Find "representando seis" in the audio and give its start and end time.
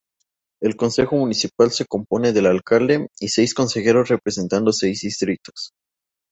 4.09-5.01